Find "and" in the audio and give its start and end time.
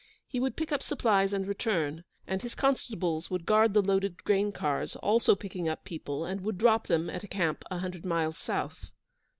1.31-1.47, 2.25-2.41, 6.25-6.41